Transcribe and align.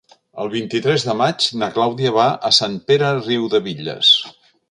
El 0.43 0.47
vint-i-tres 0.53 1.03
de 1.09 1.13
maig 1.19 1.49
na 1.63 1.69
Clàudia 1.75 2.15
va 2.17 2.25
a 2.51 2.51
Sant 2.61 2.79
Pere 2.89 3.13
de 3.19 3.23
Riudebitlles. 3.31 4.13